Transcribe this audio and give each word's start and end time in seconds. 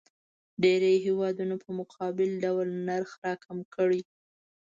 ډېری 0.63 0.93
هیوادونه 1.05 1.55
په 1.63 1.69
متقابل 1.77 2.29
ډول 2.43 2.67
نرخ 2.87 3.11
راکم 3.25 3.57
کړي. 3.75 4.01